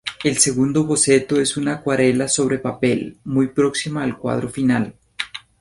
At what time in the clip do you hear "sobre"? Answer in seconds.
2.27-2.57